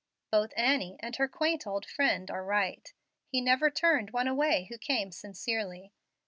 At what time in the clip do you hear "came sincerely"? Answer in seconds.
4.79-5.93